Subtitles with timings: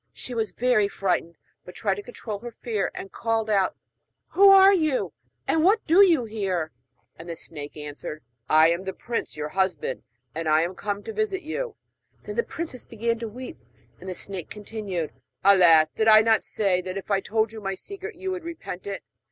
[0.13, 3.75] She was very frightened, but tried to control her fear, and called out:
[4.29, 5.13] 'Who are you,
[5.47, 6.71] and what do you here?'
[7.19, 10.01] And the snake answered: 'I am the prince, your husband,
[10.33, 11.75] and I am come to visit you.'
[12.23, 13.59] Then the princess began to weep;
[13.99, 15.91] and the snake continued: 'Alas!
[15.91, 19.03] did I not say that if I told you my secret you would repent it?